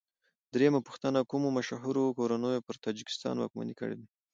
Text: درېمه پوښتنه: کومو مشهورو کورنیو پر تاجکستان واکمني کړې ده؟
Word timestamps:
درېمه 0.53 0.79
پوښتنه: 0.87 1.19
کومو 1.31 1.47
مشهورو 1.57 2.15
کورنیو 2.17 2.65
پر 2.67 2.75
تاجکستان 2.85 3.35
واکمني 3.37 3.73
کړې 3.79 3.95
ده؟ 3.99 4.05